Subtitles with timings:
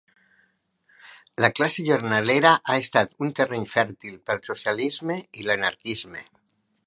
[1.43, 6.27] La classe "jornalera" ha estat un terreny fèrtil pel socialisme i l'anarquisme.